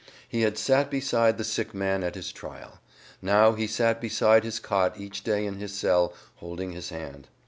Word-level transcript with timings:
He 0.27 0.41
had 0.41 0.57
sat 0.57 0.89
beside 0.89 1.37
the 1.37 1.43
sick 1.43 1.75
man 1.75 2.03
at 2.03 2.15
his 2.15 2.31
trial; 2.31 2.79
now 3.21 3.51
he 3.51 3.67
sat 3.67 4.01
beside 4.01 4.43
his 4.43 4.59
cot 4.59 4.99
each 4.99 5.23
day 5.23 5.45
in 5.45 5.59
his 5.59 5.75
cell, 5.75 6.15
holding 6.37 6.71
his 6.71 6.89
hand. 6.89 7.27